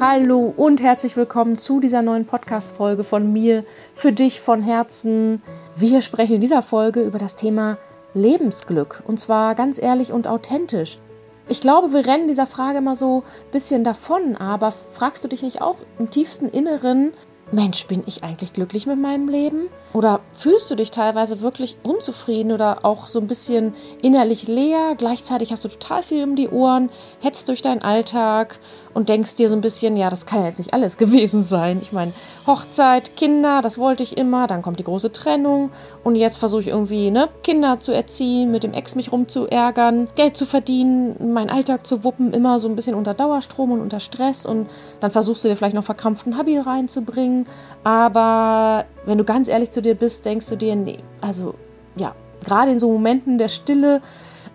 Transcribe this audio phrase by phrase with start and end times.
[0.00, 3.64] Hallo und herzlich willkommen zu dieser neuen Podcast-Folge von mir
[3.94, 5.42] für dich von Herzen.
[5.76, 7.78] Wir sprechen in dieser Folge über das Thema
[8.14, 11.00] Lebensglück und zwar ganz ehrlich und authentisch.
[11.48, 15.42] Ich glaube, wir rennen dieser Frage immer so ein bisschen davon, aber fragst du dich
[15.42, 17.10] nicht auch im tiefsten Inneren,
[17.50, 19.70] Mensch, bin ich eigentlich glücklich mit meinem Leben?
[19.94, 23.72] Oder fühlst du dich teilweise wirklich unzufrieden oder auch so ein bisschen
[24.02, 24.94] innerlich leer?
[24.98, 26.90] Gleichzeitig hast du total viel um die Ohren,
[27.20, 28.58] hetzt durch deinen Alltag
[28.94, 31.78] und denkst dir so ein bisschen, ja, das kann jetzt nicht alles gewesen sein.
[31.82, 32.12] Ich meine,
[32.46, 35.70] Hochzeit, Kinder, das wollte ich immer, dann kommt die große Trennung
[36.04, 40.36] und jetzt versuche ich irgendwie, ne, Kinder zu erziehen, mit dem Ex mich rumzuärgern, Geld
[40.36, 44.46] zu verdienen, meinen Alltag zu wuppen, immer so ein bisschen unter Dauerstrom und unter Stress
[44.46, 44.68] und
[45.00, 47.46] dann versuchst du dir vielleicht noch verkrampften Hobby reinzubringen.
[47.84, 51.54] Aber wenn du ganz ehrlich zu dir bist, denkst du dir, nee, also
[51.96, 52.14] ja,
[52.44, 54.00] gerade in so Momenten der Stille,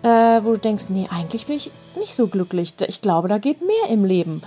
[0.04, 2.74] äh, wo du denkst, nee, eigentlich bin ich nicht so glücklich.
[2.86, 4.42] Ich glaube, da geht mehr im Leben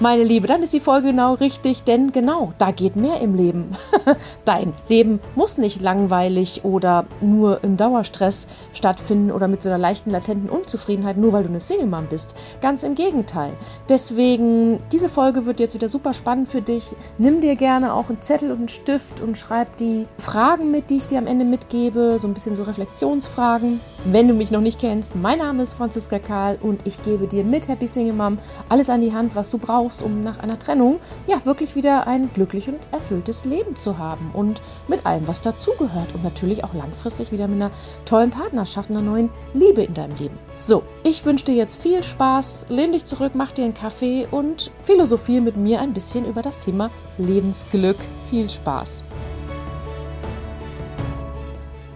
[0.00, 3.70] meine Liebe, dann ist die Folge genau richtig, denn genau, da geht mehr im Leben.
[4.46, 10.10] Dein Leben muss nicht langweilig oder nur im Dauerstress stattfinden oder mit so einer leichten,
[10.10, 12.34] latenten Unzufriedenheit, nur weil du eine Single-Mom bist.
[12.62, 13.52] Ganz im Gegenteil.
[13.90, 16.94] Deswegen, diese Folge wird jetzt wieder super spannend für dich.
[17.18, 20.96] Nimm dir gerne auch einen Zettel und einen Stift und schreib die Fragen mit, die
[20.96, 23.80] ich dir am Ende mitgebe, so ein bisschen so Reflexionsfragen.
[24.06, 27.44] Wenn du mich noch nicht kennst, mein Name ist Franziska Karl und ich gebe dir
[27.44, 28.38] mit Happy Single Mom
[28.70, 32.06] alles an die Hand, was du brauchst brauchst, um nach einer Trennung ja wirklich wieder
[32.06, 36.74] ein glücklich und erfülltes Leben zu haben und mit allem, was dazugehört und natürlich auch
[36.74, 37.72] langfristig wieder mit einer
[38.04, 40.38] tollen Partnerschaft, einer neuen Liebe in deinem Leben.
[40.58, 44.70] So, ich wünsche dir jetzt viel Spaß, lehn dich zurück, mach dir einen Kaffee und
[44.82, 47.96] philosophiere mit mir ein bisschen über das Thema Lebensglück.
[48.28, 49.04] Viel Spaß!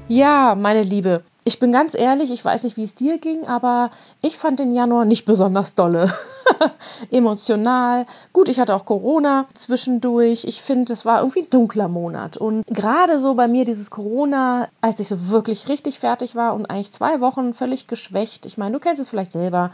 [0.08, 3.91] Ja, meine Liebe, ich bin ganz ehrlich, ich weiß nicht, wie es dir ging, aber
[4.20, 6.12] ich fand den Januar nicht besonders dolle.
[7.10, 8.05] Emotional.
[8.34, 10.44] Gut, ich hatte auch Corona zwischendurch.
[10.44, 12.36] Ich finde, es war irgendwie ein dunkler Monat.
[12.36, 16.66] Und gerade so bei mir dieses Corona, als ich so wirklich richtig fertig war und
[16.66, 19.70] eigentlich zwei Wochen völlig geschwächt, ich meine, du kennst es vielleicht selber,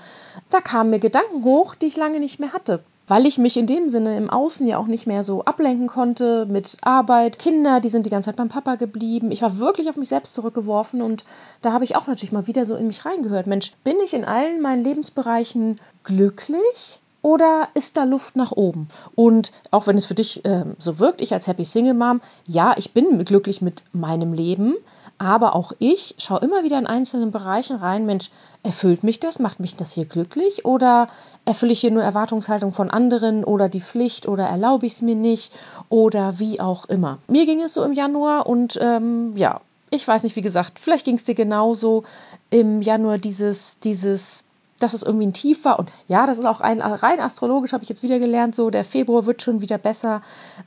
[0.51, 3.67] da kamen mir Gedanken hoch, die ich lange nicht mehr hatte weil ich mich in
[3.67, 7.41] dem Sinne im Außen ja auch nicht mehr so ablenken konnte mit Arbeit.
[7.41, 9.33] Kinder, die sind die ganze Zeit beim Papa geblieben.
[9.33, 11.25] Ich war wirklich auf mich selbst zurückgeworfen und
[11.61, 13.49] da habe ich auch natürlich mal wieder so in mich reingehört.
[13.49, 17.01] Mensch, bin ich in allen meinen Lebensbereichen glücklich?
[17.23, 18.89] Oder ist da Luft nach oben?
[19.17, 22.75] Und auch wenn es für dich äh, so wirkt, ich als Happy Single Mom, ja,
[22.79, 24.77] ich bin glücklich mit meinem Leben,
[25.21, 28.31] aber auch ich schaue immer wieder in einzelnen Bereichen rein, Mensch,
[28.63, 29.39] erfüllt mich das?
[29.39, 30.65] Macht mich das hier glücklich?
[30.65, 31.09] Oder
[31.45, 35.15] erfülle ich hier nur Erwartungshaltung von anderen oder die Pflicht oder erlaube ich es mir
[35.15, 35.53] nicht?
[35.91, 37.19] Oder wie auch immer.
[37.29, 39.61] Mir ging es so im Januar und ähm, ja,
[39.91, 42.05] ich weiß nicht, wie gesagt, vielleicht ging es dir genauso
[42.49, 44.45] im Januar dieses, dieses
[44.79, 45.79] dass es irgendwie ein Tief war.
[45.79, 48.85] Und ja, das ist auch ein, rein astrologisch, habe ich jetzt wieder gelernt, so der
[48.85, 50.23] Februar wird schon wieder besser.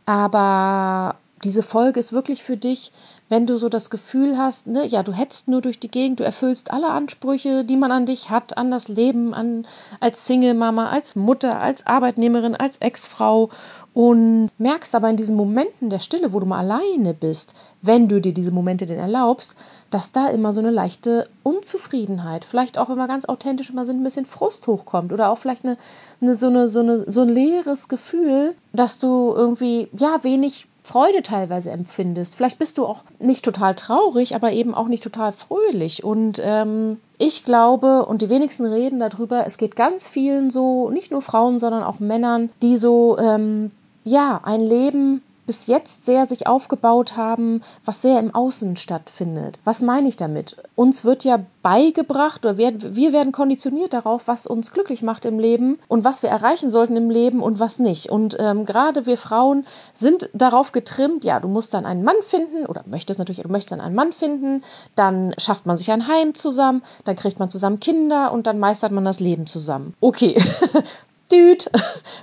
[0.06, 2.92] Aber diese Folge ist wirklich für dich,
[3.30, 6.24] wenn du so das Gefühl hast, ne, ja, du hetzt nur durch die Gegend, du
[6.24, 9.66] erfüllst alle Ansprüche, die man an dich hat, an das Leben, an
[10.00, 13.50] als Single-Mama, als Mutter, als Arbeitnehmerin, als Ex-Frau
[13.94, 18.20] und merkst aber in diesen Momenten der Stille, wo du mal alleine bist, wenn du
[18.20, 19.56] dir diese Momente denn erlaubst,
[19.90, 24.04] dass da immer so eine leichte Unzufriedenheit, vielleicht auch immer ganz authentisch immer so ein
[24.04, 25.78] bisschen Frust hochkommt oder auch vielleicht eine,
[26.22, 31.24] eine, so, eine, so, eine, so ein leeres Gefühl, dass du irgendwie ja wenig Freude
[31.24, 32.36] teilweise empfindest.
[32.36, 36.04] Vielleicht bist du auch nicht total traurig, aber eben auch nicht total fröhlich.
[36.04, 41.12] Und ähm, ich glaube, und die wenigsten reden darüber, es geht ganz vielen so, nicht
[41.12, 43.72] nur Frauen, sondern auch Männern, die so ähm,
[44.04, 49.60] ja, ein Leben bis jetzt sehr sich aufgebaut haben, was sehr im Außen stattfindet.
[49.64, 50.56] Was meine ich damit?
[50.76, 55.40] Uns wird ja beigebracht oder wir, wir werden konditioniert darauf, was uns glücklich macht im
[55.40, 58.10] Leben und was wir erreichen sollten im Leben und was nicht.
[58.10, 62.66] Und ähm, gerade wir Frauen sind darauf getrimmt, ja, du musst dann einen Mann finden
[62.66, 64.64] oder möchtest natürlich, du möchtest dann einen Mann finden,
[64.96, 68.92] dann schafft man sich ein Heim zusammen, dann kriegt man zusammen Kinder und dann meistert
[68.92, 69.94] man das Leben zusammen.
[70.00, 70.36] Okay,
[71.32, 71.66] Dude,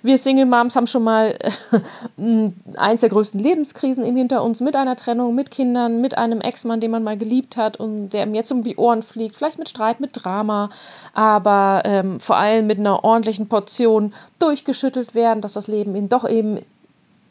[0.03, 1.39] wir Single Moms haben schon mal
[2.19, 6.41] äh, eins der größten Lebenskrisen eben hinter uns mit einer Trennung, mit Kindern, mit einem
[6.41, 9.59] Ex-Mann, den man mal geliebt hat und der ihm jetzt um die Ohren fliegt, vielleicht
[9.59, 10.71] mit Streit, mit Drama,
[11.15, 16.29] aber ähm, vor allem mit einer ordentlichen Portion durchgeschüttelt werden, dass das Leben ihn doch
[16.29, 16.59] eben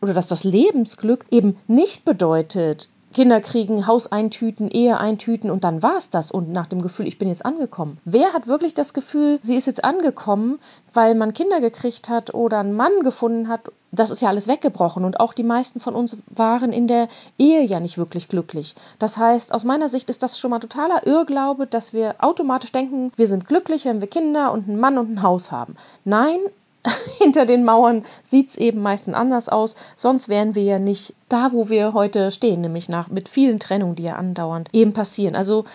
[0.02, 5.82] oder dass das Lebensglück eben nicht bedeutet, Kinder kriegen, Haus eintüten, Ehe eintüten und dann
[5.82, 7.98] war es das und nach dem Gefühl, ich bin jetzt angekommen.
[8.06, 10.60] Wer hat wirklich das Gefühl, sie ist jetzt angekommen,
[10.94, 13.62] weil man Kinder gekriegt hat oder einen Mann gefunden hat?
[13.92, 17.08] Das ist ja alles weggebrochen und auch die meisten von uns waren in der
[17.40, 18.76] Ehe ja nicht wirklich glücklich.
[19.00, 23.12] Das heißt, aus meiner Sicht ist das schon mal totaler Irrglaube, dass wir automatisch denken,
[23.16, 25.76] wir sind glücklich, wenn wir Kinder und einen Mann und ein Haus haben.
[26.06, 26.40] Nein,
[27.20, 29.76] hinter den Mauern sieht es eben meistens anders aus.
[29.96, 33.96] Sonst wären wir ja nicht da, wo wir heute stehen, nämlich nach mit vielen Trennungen,
[33.96, 35.36] die ja andauernd eben passieren.
[35.36, 35.66] Also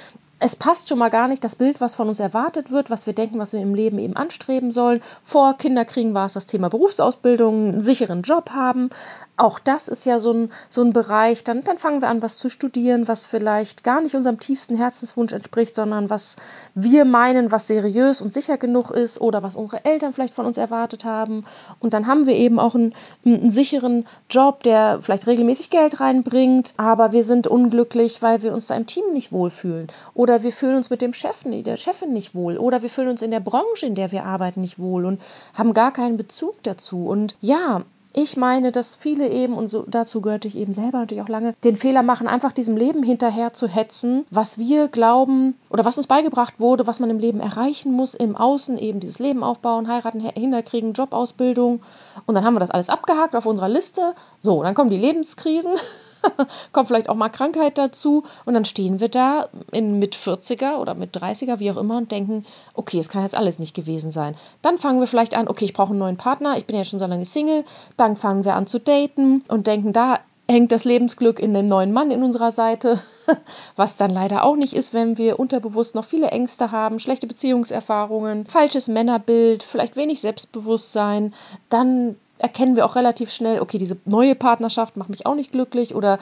[0.41, 3.15] es passt schon mal gar nicht das Bild, was von uns erwartet wird, was wir
[3.15, 5.01] denken, was wir im Leben eben anstreben sollen.
[5.23, 8.91] Vor Kinderkriegen war es das Thema Berufsausbildung, einen sicheren Job haben.
[9.37, 11.45] Auch das ist ja so ein, so ein Bereich.
[11.45, 15.33] Dann, dann fangen wir an, was zu studieren, was vielleicht gar nicht unserem tiefsten Herzenswunsch
[15.33, 16.37] entspricht, sondern was
[16.75, 20.59] wir meinen, was seriös und sicher genug ist oder was unsere Eltern vielleicht von uns
[20.59, 21.45] erwartet haben.
[21.79, 22.93] Und dann haben wir eben auch einen,
[23.25, 28.67] einen sicheren Job, der vielleicht regelmäßig Geld reinbringt, aber wir sind unglücklich, weil wir uns
[28.67, 29.89] da im Team nicht wohlfühlen.
[30.13, 32.59] Oder wir fühlen uns mit dem Chef, der Chefin nicht wohl.
[32.59, 35.21] Oder wir fühlen uns in der Branche, in der wir arbeiten, nicht wohl und
[35.55, 37.07] haben gar keinen Bezug dazu.
[37.07, 37.85] Und ja,
[38.17, 41.55] ich meine, dass viele eben, und so, dazu gehörte ich eben selber natürlich auch lange,
[41.65, 46.07] den Fehler machen, einfach diesem Leben hinterher zu hetzen, was wir glauben oder was uns
[46.07, 50.21] beigebracht wurde, was man im Leben erreichen muss, im Außen eben dieses Leben aufbauen, heiraten,
[50.21, 51.83] hinterkriegen, Jobausbildung.
[52.25, 54.15] Und dann haben wir das alles abgehakt auf unserer Liste.
[54.41, 55.73] So, dann kommen die Lebenskrisen.
[56.73, 58.25] kommt vielleicht auch mal Krankheit dazu.
[58.45, 62.13] Und dann stehen wir da in mit 40er oder mit 30er, wie auch immer, und
[62.13, 62.45] denken,
[62.75, 64.35] okay, es kann jetzt alles nicht gewesen sein.
[64.63, 66.99] Dann fangen wir vielleicht an, okay, ich brauche einen neuen Partner, ich bin ja schon
[66.99, 67.65] so lange Single,
[67.97, 71.93] dann fangen wir an zu daten und denken, da hängt das Lebensglück in dem neuen
[71.93, 73.01] Mann in unserer Seite,
[73.77, 78.47] was dann leider auch nicht ist, wenn wir unterbewusst noch viele Ängste haben, schlechte Beziehungserfahrungen,
[78.47, 81.33] falsches Männerbild, vielleicht wenig Selbstbewusstsein,
[81.71, 85.95] dann erkennen wir auch relativ schnell, okay, diese neue Partnerschaft macht mich auch nicht glücklich
[85.95, 86.19] oder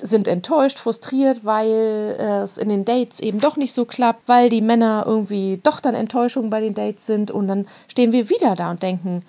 [0.00, 4.60] sind enttäuscht, frustriert, weil es in den Dates eben doch nicht so klappt, weil die
[4.60, 8.70] Männer irgendwie doch dann Enttäuschungen bei den Dates sind und dann stehen wir wieder da
[8.70, 9.24] und denken,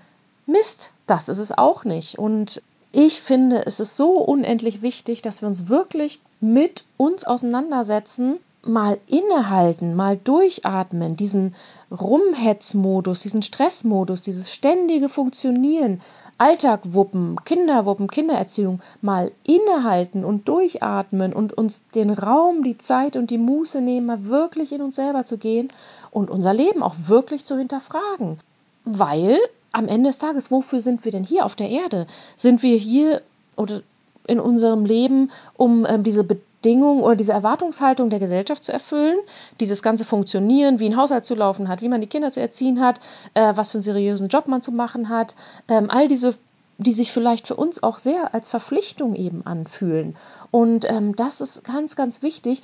[0.45, 2.19] Mist, das ist es auch nicht.
[2.19, 8.37] Und ich finde, es ist so unendlich wichtig, dass wir uns wirklich mit uns auseinandersetzen,
[8.65, 11.55] mal innehalten, mal durchatmen, diesen
[11.91, 16.01] Rumhetzmodus, diesen Stressmodus, dieses ständige Funktionieren,
[16.37, 23.15] Alltag wuppen, Kinder wuppen, Kindererziehung, mal innehalten und durchatmen und uns den Raum, die Zeit
[23.15, 25.69] und die Muße nehmen, mal wirklich in uns selber zu gehen
[26.11, 28.39] und unser Leben auch wirklich zu hinterfragen.
[28.83, 29.39] Weil
[29.71, 32.07] am Ende des Tages, wofür sind wir denn hier auf der Erde?
[32.35, 33.21] Sind wir hier
[33.55, 33.81] oder
[34.27, 36.23] in unserem Leben, um ähm, diese
[36.65, 39.19] Bedingungen oder diese Erwartungshaltung der Gesellschaft zu erfüllen,
[39.59, 42.81] dieses ganze Funktionieren, wie ein Haushalt zu laufen hat, wie man die Kinder zu erziehen
[42.81, 42.99] hat,
[43.35, 45.35] äh, was für einen seriösen Job man zu machen hat,
[45.67, 46.35] ähm, all diese
[46.77, 50.13] die sich vielleicht für uns auch sehr als Verpflichtung eben anfühlen.
[50.51, 52.63] Und ähm, das ist ganz, ganz wichtig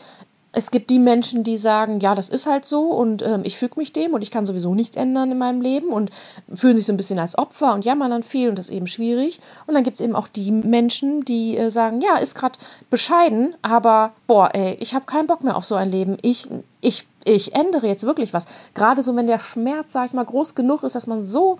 [0.53, 3.79] es gibt die Menschen, die sagen, ja, das ist halt so und ähm, ich füge
[3.79, 6.09] mich dem und ich kann sowieso nichts ändern in meinem Leben und
[6.53, 8.87] fühlen sich so ein bisschen als Opfer und jammern dann viel und das ist eben
[8.87, 9.39] schwierig.
[9.65, 12.59] Und dann gibt es eben auch die Menschen, die äh, sagen, ja, ist gerade
[12.89, 16.17] bescheiden, aber boah, ey, ich habe keinen Bock mehr auf so ein Leben.
[16.21, 16.49] Ich,
[16.81, 18.45] ich, ich ändere jetzt wirklich was.
[18.73, 21.59] Gerade so, wenn der Schmerz, sag ich mal, groß genug ist, dass man so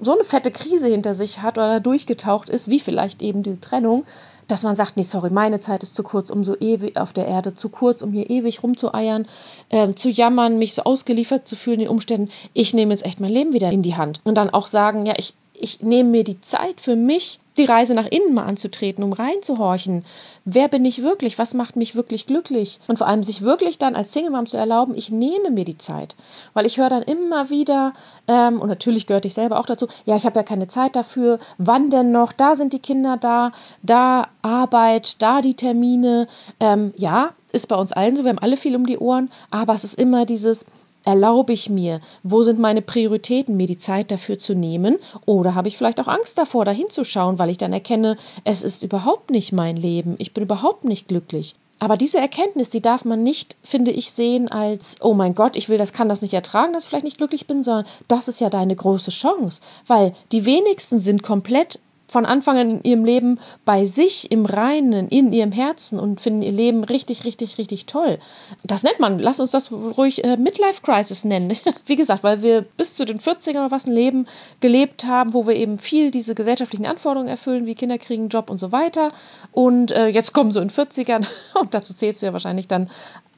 [0.00, 4.04] so eine fette Krise hinter sich hat oder durchgetaucht ist, wie vielleicht eben die Trennung,
[4.48, 7.26] dass man sagt, nee, sorry, meine Zeit ist zu kurz, um so ewig auf der
[7.26, 9.26] Erde, zu kurz, um hier ewig rumzueiern,
[9.68, 12.30] äh, zu jammern, mich so ausgeliefert zu fühlen den Umständen.
[12.52, 14.20] Ich nehme jetzt echt mein Leben wieder in die Hand.
[14.24, 17.94] Und dann auch sagen, ja, ich, ich nehme mir die Zeit für mich, die Reise
[17.94, 20.04] nach innen mal anzutreten, um reinzuhorchen.
[20.44, 21.38] Wer bin ich wirklich?
[21.38, 22.80] Was macht mich wirklich glücklich?
[22.88, 25.78] Und vor allem sich wirklich dann als Single Mom zu erlauben, ich nehme mir die
[25.78, 26.16] Zeit.
[26.52, 27.92] Weil ich höre dann immer wieder,
[28.26, 31.38] ähm, und natürlich gehört ich selber auch dazu, ja, ich habe ja keine Zeit dafür.
[31.58, 32.32] Wann denn noch?
[32.32, 33.52] Da sind die Kinder da,
[33.82, 36.26] da Arbeit, da die Termine.
[36.58, 39.74] Ähm, ja, ist bei uns allen so, wir haben alle viel um die Ohren, aber
[39.74, 40.66] es ist immer dieses,
[41.04, 42.00] Erlaube ich mir?
[42.22, 44.98] Wo sind meine Prioritäten, mir die Zeit dafür zu nehmen?
[45.26, 48.62] Oder habe ich vielleicht auch Angst davor, dahin zu schauen, weil ich dann erkenne, es
[48.62, 51.56] ist überhaupt nicht mein Leben, ich bin überhaupt nicht glücklich.
[51.82, 55.68] Aber diese Erkenntnis, die darf man nicht, finde ich, sehen als, oh mein Gott, ich
[55.68, 58.40] will das, kann das nicht ertragen, dass ich vielleicht nicht glücklich bin, sondern das ist
[58.40, 59.62] ja deine große Chance.
[59.88, 61.80] Weil die wenigsten sind komplett
[62.12, 66.42] von Anfang an in ihrem Leben bei sich im Reinen, in ihrem Herzen und finden
[66.42, 68.18] ihr Leben richtig, richtig, richtig toll.
[68.62, 71.56] Das nennt man, lass uns das ruhig äh, Midlife Crisis nennen.
[71.86, 74.26] Wie gesagt, weil wir bis zu den 40ern oder was ein Leben
[74.60, 78.58] gelebt haben, wo wir eben viel diese gesellschaftlichen Anforderungen erfüllen, wie Kinder kriegen, Job und
[78.58, 79.08] so weiter.
[79.50, 81.26] Und äh, jetzt kommen so in 40ern,
[81.60, 82.90] und dazu zählst du ja wahrscheinlich dann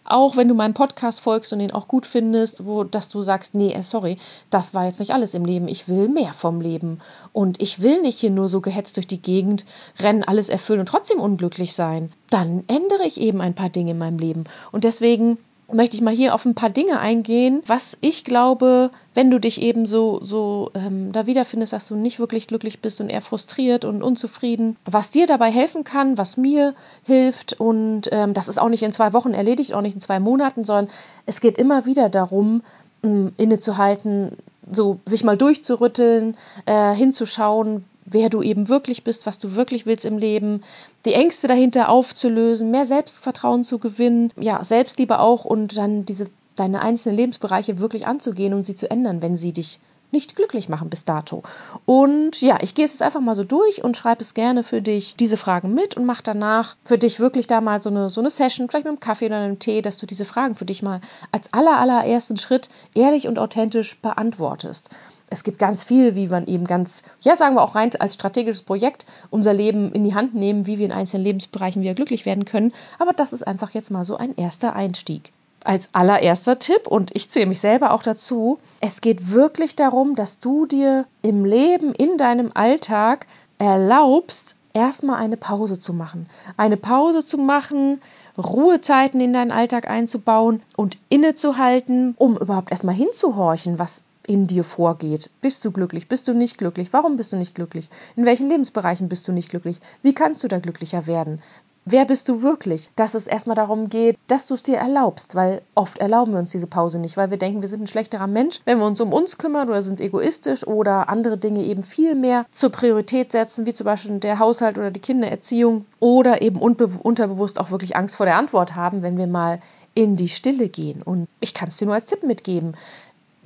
[0.04, 3.54] auch wenn du meinem Podcast folgst und ihn auch gut findest, wo, dass du sagst,
[3.54, 4.18] nee, äh, sorry,
[4.50, 5.68] das war jetzt nicht alles im Leben.
[5.68, 7.00] Ich will mehr vom Leben.
[7.32, 9.64] Und ich will nicht hier nur so gehetzt durch die Gegend
[9.98, 12.12] rennen, alles erfüllen und trotzdem unglücklich sein.
[12.30, 14.44] Dann ändere ich eben ein paar Dinge in meinem Leben.
[14.72, 15.38] Und deswegen
[15.72, 19.62] möchte ich mal hier auf ein paar Dinge eingehen, was ich glaube, wenn du dich
[19.62, 23.84] eben so, so ähm, da wiederfindest, dass du nicht wirklich glücklich bist und eher frustriert
[23.84, 27.58] und unzufrieden, was dir dabei helfen kann, was mir hilft.
[27.60, 30.64] Und ähm, das ist auch nicht in zwei Wochen erledigt, auch nicht in zwei Monaten,
[30.64, 30.88] sondern
[31.26, 32.62] es geht immer wieder darum,
[33.02, 34.36] ähm, innezuhalten,
[34.70, 40.04] so sich mal durchzurütteln, äh, hinzuschauen, wer du eben wirklich bist, was du wirklich willst
[40.04, 40.62] im Leben,
[41.04, 46.82] die Ängste dahinter aufzulösen, mehr Selbstvertrauen zu gewinnen, ja, Selbstliebe auch und dann diese deine
[46.82, 49.80] einzelnen Lebensbereiche wirklich anzugehen und sie zu ändern, wenn sie dich
[50.14, 51.42] nicht glücklich machen bis dato.
[51.86, 54.80] Und ja, ich gehe es jetzt einfach mal so durch und schreibe es gerne für
[54.80, 58.20] dich diese Fragen mit und mache danach für dich wirklich da mal so eine, so
[58.20, 60.82] eine Session, vielleicht mit einem Kaffee oder einem Tee, dass du diese Fragen für dich
[60.82, 61.00] mal
[61.32, 64.90] als aller, allerersten Schritt ehrlich und authentisch beantwortest.
[65.30, 68.62] Es gibt ganz viel, wie man eben ganz, ja, sagen wir auch rein als strategisches
[68.62, 72.44] Projekt unser Leben in die Hand nehmen, wie wir in einzelnen Lebensbereichen wieder glücklich werden
[72.44, 72.72] können.
[72.98, 75.32] Aber das ist einfach jetzt mal so ein erster Einstieg
[75.64, 80.38] als allererster Tipp, und ich zähle mich selber auch dazu, es geht wirklich darum, dass
[80.38, 83.26] du dir im Leben, in deinem Alltag
[83.58, 86.26] erlaubst, erstmal eine Pause zu machen.
[86.56, 88.00] Eine Pause zu machen,
[88.36, 95.30] Ruhezeiten in deinen Alltag einzubauen und innezuhalten, um überhaupt erstmal hinzuhorchen, was in dir vorgeht.
[95.40, 96.08] Bist du glücklich?
[96.08, 96.92] Bist du nicht glücklich?
[96.92, 97.90] Warum bist du nicht glücklich?
[98.16, 99.78] In welchen Lebensbereichen bist du nicht glücklich?
[100.02, 101.40] Wie kannst du da glücklicher werden?
[101.86, 102.88] Wer bist du wirklich?
[102.96, 106.50] Dass es erstmal darum geht, dass du es dir erlaubst, weil oft erlauben wir uns
[106.50, 109.12] diese Pause nicht, weil wir denken, wir sind ein schlechterer Mensch, wenn wir uns um
[109.12, 113.74] uns kümmern oder sind egoistisch oder andere Dinge eben viel mehr zur Priorität setzen, wie
[113.74, 118.38] zum Beispiel der Haushalt oder die Kindererziehung oder eben unterbewusst auch wirklich Angst vor der
[118.38, 119.60] Antwort haben, wenn wir mal
[119.92, 121.02] in die Stille gehen.
[121.02, 122.76] Und ich kann es dir nur als Tipp mitgeben.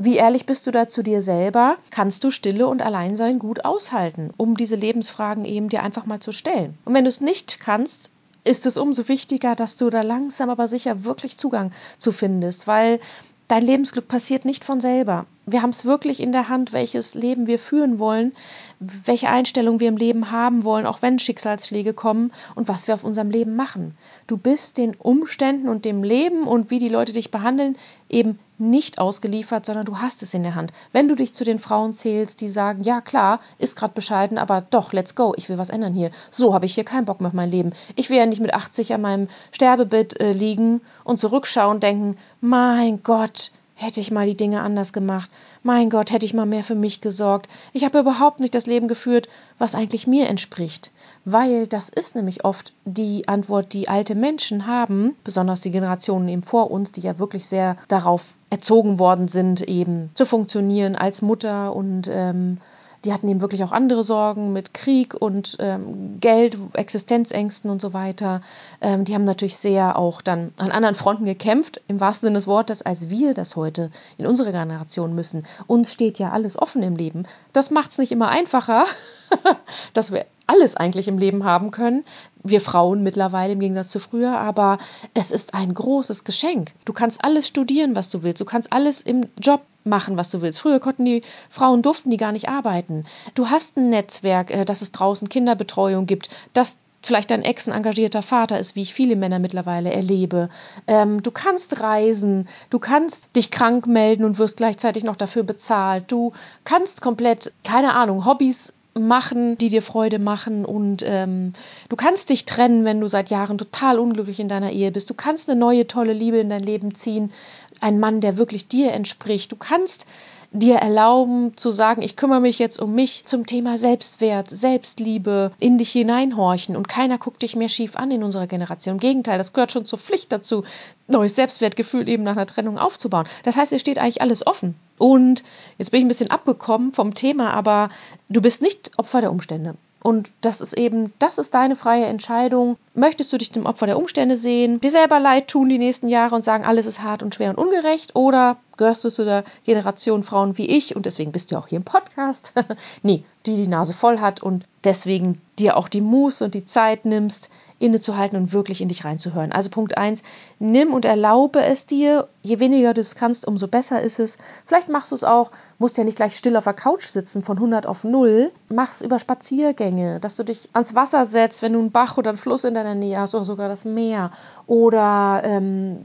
[0.00, 1.76] Wie ehrlich bist du da zu dir selber?
[1.90, 6.31] Kannst du Stille und Alleinsein gut aushalten, um diese Lebensfragen eben dir einfach mal zu
[6.31, 6.78] stellen?
[6.85, 8.11] Und wenn du es nicht kannst,
[8.45, 13.00] ist es umso wichtiger, dass du da langsam aber sicher wirklich Zugang zu findest, weil
[13.49, 15.26] dein Lebensglück passiert nicht von selber.
[15.52, 18.33] Wir haben es wirklich in der Hand, welches Leben wir führen wollen,
[18.81, 23.05] welche Einstellung wir im Leben haben wollen, auch wenn Schicksalsschläge kommen und was wir auf
[23.05, 23.97] unserem Leben machen.
[24.26, 27.76] Du bist den Umständen und dem Leben und wie die Leute dich behandeln
[28.09, 30.73] eben nicht ausgeliefert, sondern du hast es in der Hand.
[30.93, 34.62] Wenn du dich zu den Frauen zählst, die sagen, ja klar, ist gerade bescheiden, aber
[34.62, 36.11] doch, let's go, ich will was ändern hier.
[36.31, 37.73] So habe ich hier keinen Bock mehr auf mein Leben.
[37.95, 42.17] Ich will ja nicht mit 80 an meinem Sterbebett äh, liegen und zurückschauen und denken,
[42.40, 45.30] mein Gott, Hätte ich mal die Dinge anders gemacht.
[45.62, 47.49] Mein Gott, hätte ich mal mehr für mich gesorgt.
[47.73, 50.90] Ich habe überhaupt nicht das Leben geführt, was eigentlich mir entspricht.
[51.25, 56.42] Weil das ist nämlich oft die Antwort, die alte Menschen haben, besonders die Generationen eben
[56.42, 61.73] vor uns, die ja wirklich sehr darauf erzogen worden sind, eben zu funktionieren als Mutter
[61.76, 62.58] und ähm,
[63.05, 67.93] die hatten eben wirklich auch andere Sorgen mit Krieg und ähm, Geld, Existenzängsten und so
[67.93, 68.43] weiter.
[68.81, 72.47] Ähm, die haben natürlich sehr auch dann an anderen Fronten gekämpft, im wahrsten Sinne des
[72.47, 75.45] Wortes, als wir das heute in unserer Generation müssen.
[75.67, 77.25] Uns steht ja alles offen im Leben.
[77.52, 78.85] Das macht es nicht immer einfacher,
[79.93, 82.05] dass wir alles eigentlich im Leben haben können.
[82.43, 84.78] Wir Frauen mittlerweile im Gegensatz zu früher, aber
[85.14, 86.73] es ist ein großes Geschenk.
[86.85, 88.40] Du kannst alles studieren, was du willst.
[88.40, 90.61] Du kannst alles im Job machen, was du willst.
[90.61, 93.05] Früher konnten die Frauen durften die gar nicht arbeiten.
[93.35, 97.75] Du hast ein Netzwerk, äh, dass es draußen Kinderbetreuung gibt, dass vielleicht dein Ex ein
[97.75, 100.50] engagierter Vater ist, wie ich viele Männer mittlerweile erlebe.
[100.87, 106.05] Ähm, du kannst reisen, du kannst dich krank melden und wirst gleichzeitig noch dafür bezahlt.
[106.09, 106.33] Du
[106.64, 111.52] kannst komplett, keine Ahnung, Hobbys machen, die dir Freude machen und ähm,
[111.88, 115.11] du kannst dich trennen, wenn du seit Jahren total unglücklich in deiner Ehe bist.
[115.11, 117.33] Du kannst eine neue tolle Liebe in dein Leben ziehen,
[117.81, 119.52] ein Mann, der wirklich dir entspricht.
[119.52, 120.07] Du kannst
[120.50, 125.78] dir erlauben zu sagen, ich kümmere mich jetzt um mich zum Thema Selbstwert, Selbstliebe, in
[125.78, 128.97] dich hineinhorchen und keiner guckt dich mehr schief an in unserer Generation.
[128.97, 130.64] Im Gegenteil, das gehört schon zur Pflicht dazu,
[131.07, 133.26] neues Selbstwertgefühl eben nach einer Trennung aufzubauen.
[133.43, 134.75] Das heißt, es steht eigentlich alles offen.
[134.97, 135.45] Und
[135.76, 137.90] jetzt bin ich ein bisschen abgekommen vom Thema, aber
[138.28, 139.76] du bist nicht Opfer der Umstände.
[140.02, 142.76] Und das ist eben, das ist deine freie Entscheidung.
[142.95, 146.35] Möchtest du dich dem Opfer der Umstände sehen, dir selber leid tun die nächsten Jahre
[146.35, 148.14] und sagen, alles ist hart und schwer und ungerecht?
[148.14, 151.78] Oder gehörst du zu der Generation Frauen wie ich und deswegen bist du auch hier
[151.78, 152.52] im Podcast?
[153.02, 157.05] nee, die die Nase voll hat und deswegen dir auch die Muße und die Zeit
[157.05, 159.52] nimmst, innezuhalten und wirklich in dich reinzuhören.
[159.52, 160.23] Also Punkt 1,
[160.58, 162.28] nimm und erlaube es dir.
[162.42, 164.38] Je weniger du es kannst, umso besser ist es.
[164.64, 167.56] Vielleicht machst du es auch, musst ja nicht gleich still auf der Couch sitzen von
[167.56, 168.50] 100 auf 0.
[168.68, 172.38] Mach's über Spaziergänge, dass du dich ans Wasser setzt, wenn du einen Bach oder einen
[172.38, 174.32] Fluss in deiner Nähe hast oder sogar das Meer.
[174.66, 176.04] Oder ähm,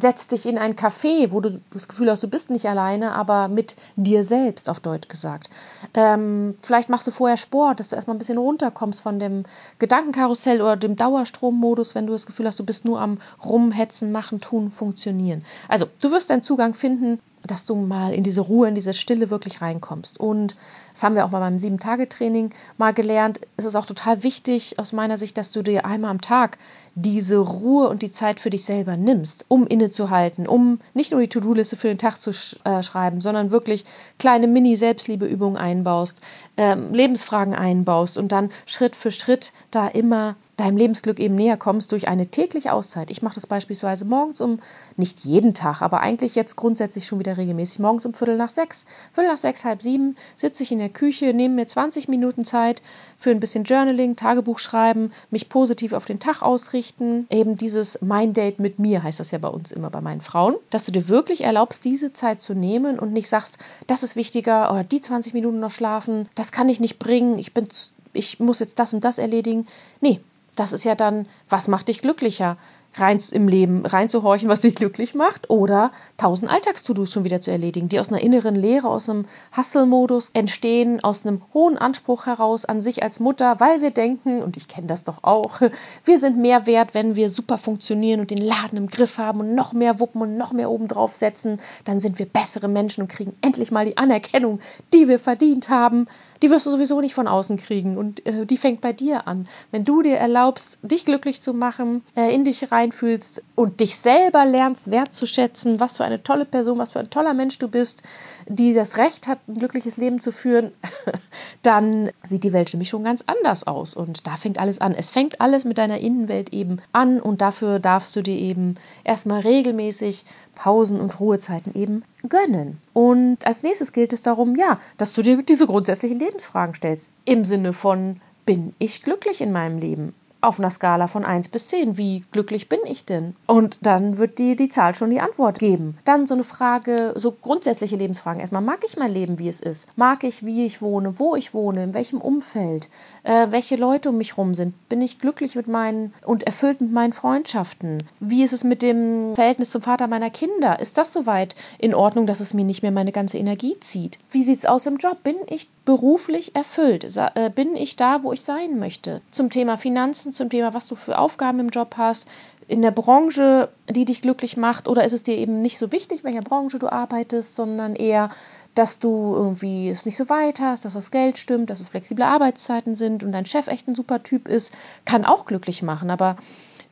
[0.00, 3.48] setz dich in ein Café, wo du das Gefühl hast, du bist nicht alleine, aber
[3.48, 5.50] mit dir selbst, auf Deutsch gesagt.
[5.94, 9.44] Ähm, vielleicht machst du vorher Sport, dass du erstmal ein bisschen runterkommst von dem
[9.78, 14.40] Gedankenkarussell oder dem Dauerstrommodus, wenn du das Gefühl hast, du bist nur am Rumhetzen, Machen,
[14.40, 15.44] Tun, Funktionieren.
[15.68, 19.30] Also, du wirst deinen Zugang finden, dass du mal in diese Ruhe, in diese Stille
[19.30, 20.20] wirklich reinkommst.
[20.20, 20.56] Und
[20.92, 23.40] das haben wir auch mal beim Sieben-Tage-Training mal gelernt.
[23.56, 26.58] Es ist auch total wichtig aus meiner Sicht, dass du dir einmal am Tag
[26.94, 31.28] diese Ruhe und die Zeit für dich selber nimmst, um innezuhalten, um nicht nur die
[31.28, 33.84] To-Do-Liste für den Tag zu sch äh, schreiben, sondern wirklich
[34.18, 36.20] kleine Mini-Selbstliebeübungen einbaust,
[36.56, 41.92] ähm, Lebensfragen einbaust und dann Schritt für Schritt da immer deinem Lebensglück eben näher kommst
[41.92, 43.10] durch eine tägliche Auszeit.
[43.10, 44.60] Ich mache das beispielsweise morgens um,
[44.96, 48.84] nicht jeden Tag, aber eigentlich jetzt grundsätzlich schon wieder regelmäßig, morgens um Viertel nach sechs.
[49.12, 52.82] Viertel nach sechs, halb sieben sitze ich in der Küche, nehme mir 20 Minuten Zeit
[53.16, 57.26] für ein bisschen Journaling, Tagebuch schreiben, mich positiv auf den Tag ausrichten.
[57.30, 60.56] Eben dieses Mein Date mit mir heißt das ja bei uns immer bei meinen Frauen,
[60.70, 64.70] dass du dir wirklich erlaubst, diese Zeit zu nehmen und nicht sagst, das ist wichtiger
[64.70, 67.66] oder die 20 Minuten noch schlafen, das kann ich nicht bringen, ich bin
[68.12, 69.66] ich muss jetzt das und das erledigen.
[70.00, 70.20] Nee,
[70.56, 72.56] das ist ja dann, was macht dich glücklicher?
[72.94, 77.88] Rein im Leben reinzuhorchen, was dich glücklich macht, oder tausend Alltagstodos schon wieder zu erledigen,
[77.88, 82.82] die aus einer inneren Leere, aus einem Hustle-Modus entstehen, aus einem hohen Anspruch heraus an
[82.82, 85.60] sich als Mutter, weil wir denken, und ich kenne das doch auch,
[86.04, 89.54] wir sind mehr wert, wenn wir super funktionieren und den Laden im Griff haben und
[89.54, 93.32] noch mehr wuppen und noch mehr obendrauf setzen, dann sind wir bessere Menschen und kriegen
[93.40, 94.60] endlich mal die Anerkennung,
[94.92, 96.06] die wir verdient haben.
[96.42, 99.46] Die wirst du sowieso nicht von außen kriegen und äh, die fängt bei dir an.
[99.70, 103.96] Wenn du dir erlaubst, dich glücklich zu machen, äh, in dich rein reinfühlst und dich
[103.96, 108.02] selber lernst wertzuschätzen, was für eine tolle Person, was für ein toller Mensch du bist,
[108.46, 110.72] die das Recht hat, ein glückliches Leben zu führen,
[111.62, 113.94] dann sieht die Welt nämlich schon ganz anders aus.
[113.94, 114.94] Und da fängt alles an.
[114.94, 119.40] Es fängt alles mit deiner Innenwelt eben an und dafür darfst du dir eben erstmal
[119.40, 122.78] regelmäßig Pausen und Ruhezeiten eben gönnen.
[122.92, 127.10] Und als nächstes gilt es darum, ja, dass du dir diese grundsätzlichen Lebensfragen stellst.
[127.24, 130.14] Im Sinne von, bin ich glücklich in meinem Leben?
[130.40, 131.96] Auf einer Skala von 1 bis 10.
[131.96, 133.34] Wie glücklich bin ich denn?
[133.46, 135.96] Und dann wird dir die Zahl schon die Antwort geben.
[136.04, 138.40] Dann so eine Frage, so grundsätzliche Lebensfragen.
[138.40, 139.88] Erstmal, mag ich mein Leben, wie es ist?
[139.96, 142.88] Mag ich, wie ich wohne, wo ich wohne, in welchem Umfeld?
[143.22, 144.74] Äh, welche Leute um mich rum sind?
[144.88, 148.02] Bin ich glücklich mit meinen und erfüllt mit meinen Freundschaften?
[148.20, 150.80] Wie ist es mit dem Verhältnis zum Vater meiner Kinder?
[150.80, 154.18] Ist das soweit in Ordnung, dass es mir nicht mehr meine ganze Energie zieht?
[154.30, 155.22] Wie sieht es aus im Job?
[155.22, 157.04] Bin ich beruflich erfüllt?
[157.16, 159.22] Äh, bin ich da, wo ich sein möchte?
[159.30, 162.28] Zum Thema Finanzen, zum Thema, was du für Aufgaben im Job hast,
[162.68, 166.22] in der Branche, die dich glücklich macht, oder ist es dir eben nicht so wichtig,
[166.22, 168.30] welcher Branche du arbeitest, sondern eher
[168.76, 172.22] dass du irgendwie es nicht so weit hast, dass das Geld stimmt, dass es flexible
[172.22, 174.72] Arbeitszeiten sind und dein Chef echt ein super Typ ist,
[175.04, 176.08] kann auch glücklich machen.
[176.08, 176.36] Aber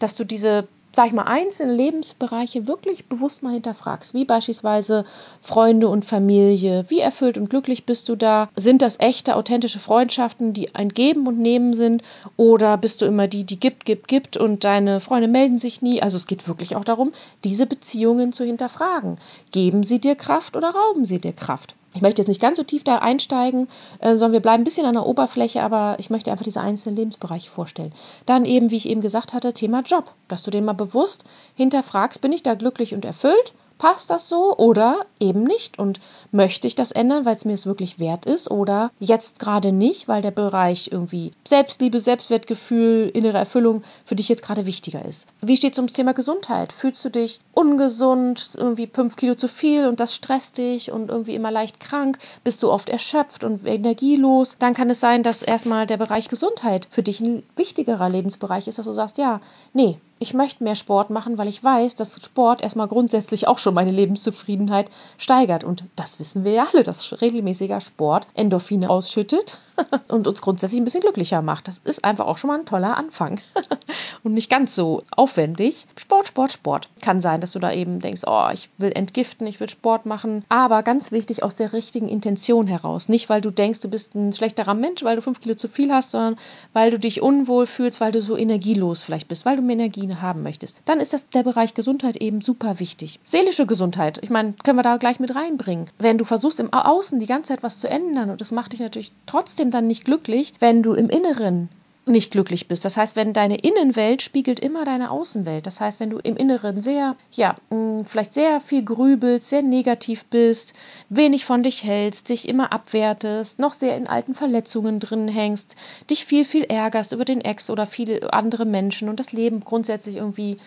[0.00, 5.04] dass du diese sag ich mal, einzelne Lebensbereiche wirklich bewusst mal hinterfragst, wie beispielsweise
[5.40, 8.48] Freunde und Familie, wie erfüllt und glücklich bist du da?
[8.56, 12.02] Sind das echte, authentische Freundschaften, die ein Geben und Nehmen sind?
[12.36, 16.02] Oder bist du immer die, die gibt, gibt, gibt und deine Freunde melden sich nie?
[16.02, 17.12] Also es geht wirklich auch darum,
[17.44, 19.18] diese Beziehungen zu hinterfragen.
[19.52, 21.77] Geben sie dir Kraft oder rauben sie dir Kraft?
[21.94, 23.68] Ich möchte jetzt nicht ganz so tief da einsteigen,
[24.00, 26.96] äh, sondern wir bleiben ein bisschen an der Oberfläche, aber ich möchte einfach diese einzelnen
[26.96, 27.92] Lebensbereiche vorstellen.
[28.26, 31.24] Dann eben, wie ich eben gesagt hatte, Thema Job, dass du den mal bewusst
[31.54, 33.54] hinterfragst, bin ich da glücklich und erfüllt?
[33.78, 37.66] Passt das so oder eben nicht und möchte ich das ändern, weil es mir es
[37.66, 43.82] wirklich wert ist oder jetzt gerade nicht, weil der Bereich irgendwie Selbstliebe, Selbstwertgefühl, innere Erfüllung
[44.04, 45.28] für dich jetzt gerade wichtiger ist.
[45.40, 46.72] Wie steht es ums Thema Gesundheit?
[46.72, 51.34] Fühlst du dich ungesund, irgendwie fünf Kilo zu viel und das stresst dich und irgendwie
[51.34, 52.18] immer leicht krank?
[52.44, 54.58] Bist du oft erschöpft und energielos?
[54.58, 58.78] Dann kann es sein, dass erstmal der Bereich Gesundheit für dich ein wichtigerer Lebensbereich ist,
[58.78, 59.40] dass du sagst, ja,
[59.72, 63.74] nee, ich möchte mehr Sport machen, weil ich weiß, dass Sport erstmal grundsätzlich auch schon
[63.74, 65.64] meine Lebenszufriedenheit steigert.
[65.64, 69.58] Und das wissen wir ja alle, dass regelmäßiger Sport Endorphine ausschüttet
[70.08, 71.68] und uns grundsätzlich ein bisschen glücklicher macht.
[71.68, 73.40] Das ist einfach auch schon mal ein toller Anfang
[74.24, 75.86] und nicht ganz so aufwendig.
[75.96, 76.88] Sport, Sport, Sport.
[77.00, 80.44] Kann sein, dass du da eben denkst, oh, ich will entgiften, ich will Sport machen.
[80.48, 83.08] Aber ganz wichtig aus der richtigen Intention heraus.
[83.08, 85.92] Nicht, weil du denkst, du bist ein schlechterer Mensch, weil du fünf Kilo zu viel
[85.92, 86.36] hast, sondern
[86.72, 90.07] weil du dich unwohl fühlst, weil du so energielos vielleicht bist, weil du mehr Energie
[90.08, 93.20] Vitamine haben möchtest, dann ist das der Bereich Gesundheit eben super wichtig.
[93.22, 95.90] Seelische Gesundheit, ich meine, können wir da gleich mit reinbringen.
[95.98, 98.80] Wenn du versuchst im Außen die ganze Zeit was zu ändern und das macht dich
[98.80, 101.68] natürlich trotzdem dann nicht glücklich, wenn du im Inneren
[102.08, 102.84] nicht glücklich bist.
[102.84, 105.66] Das heißt, wenn deine Innenwelt spiegelt immer deine Außenwelt.
[105.66, 110.24] Das heißt, wenn du im Inneren sehr, ja, mm, vielleicht sehr viel grübelst, sehr negativ
[110.26, 110.74] bist,
[111.08, 115.76] wenig von dich hältst, dich immer abwertest, noch sehr in alten Verletzungen drin hängst,
[116.10, 120.16] dich viel, viel ärgerst über den Ex oder viele andere Menschen und das Leben grundsätzlich
[120.16, 120.58] irgendwie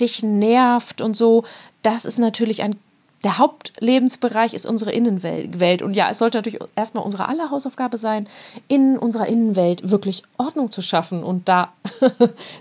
[0.00, 1.44] dich nervt und so,
[1.82, 2.76] das ist natürlich ein
[3.24, 5.82] der Hauptlebensbereich ist unsere Innenwelt.
[5.82, 8.28] Und ja, es sollte natürlich erstmal unsere aller Hausaufgabe sein,
[8.68, 11.72] in unserer Innenwelt wirklich Ordnung zu schaffen und da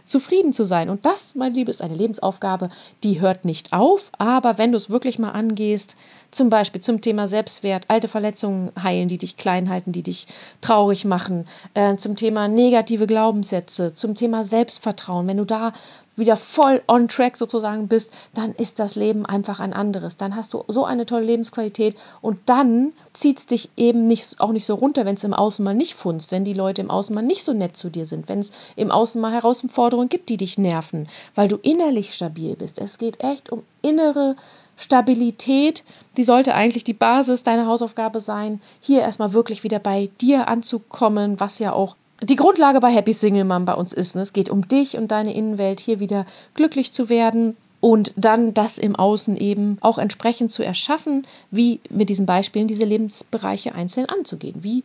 [0.05, 0.89] zufrieden zu sein.
[0.89, 2.69] Und das, mein Liebe, ist eine Lebensaufgabe,
[3.03, 4.11] die hört nicht auf.
[4.17, 5.95] Aber wenn du es wirklich mal angehst,
[6.31, 10.27] zum Beispiel zum Thema Selbstwert, alte Verletzungen heilen, die dich klein halten, die dich
[10.61, 15.73] traurig machen, äh, zum Thema negative Glaubenssätze, zum Thema Selbstvertrauen, wenn du da
[16.15, 20.17] wieder voll on track sozusagen bist, dann ist das Leben einfach ein anderes.
[20.17, 24.51] Dann hast du so eine tolle Lebensqualität und dann zieht es dich eben nicht, auch
[24.51, 27.13] nicht so runter, wenn es im Außen mal nicht funzt, wenn die Leute im Außen
[27.13, 30.37] mal nicht so nett zu dir sind, wenn es im Außen mal Herausforderungen gibt, die
[30.37, 32.79] dich nerven, weil du innerlich stabil bist.
[32.79, 34.35] Es geht echt um innere
[34.77, 35.83] Stabilität,
[36.17, 41.39] die sollte eigentlich die Basis deiner Hausaufgabe sein, hier erstmal wirklich wieder bei dir anzukommen,
[41.39, 44.15] was ja auch die Grundlage bei Happy Single Mom bei uns ist.
[44.15, 44.21] Ne?
[44.21, 48.77] Es geht um dich und deine Innenwelt, hier wieder glücklich zu werden und dann das
[48.77, 54.63] im Außen eben auch entsprechend zu erschaffen, wie mit diesen Beispielen diese Lebensbereiche einzeln anzugehen,
[54.63, 54.83] wie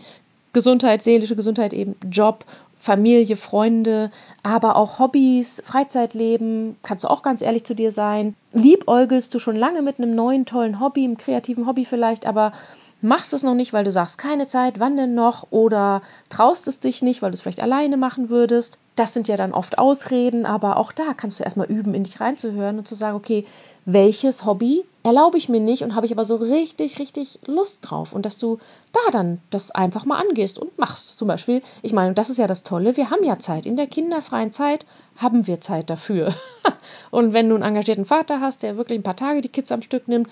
[0.52, 2.44] Gesundheit, seelische Gesundheit eben, Job,
[2.80, 4.10] Familie, Freunde,
[4.42, 8.34] aber auch Hobbys, Freizeitleben, kannst du auch ganz ehrlich zu dir sein.
[8.52, 12.52] Liebäugelst du schon lange mit einem neuen tollen Hobby, einem kreativen Hobby vielleicht, aber
[13.02, 15.48] machst es noch nicht, weil du sagst, keine Zeit, wann denn noch?
[15.50, 18.78] Oder traust es dich nicht, weil du es vielleicht alleine machen würdest.
[18.96, 22.18] Das sind ja dann oft Ausreden, aber auch da kannst du erstmal üben, in dich
[22.18, 23.44] reinzuhören und zu sagen, okay,
[23.84, 28.12] welches Hobby erlaube ich mir nicht und habe ich aber so richtig, richtig Lust drauf.
[28.12, 28.58] Und dass du
[28.92, 31.18] da dann das einfach mal angehst und machst.
[31.18, 33.66] Zum Beispiel, ich meine, das ist ja das Tolle, wir haben ja Zeit.
[33.66, 34.84] In der kinderfreien Zeit
[35.16, 36.34] haben wir Zeit dafür.
[37.10, 39.82] und wenn du einen engagierten Vater hast, der wirklich ein paar Tage die Kids am
[39.82, 40.28] Stück nimmt,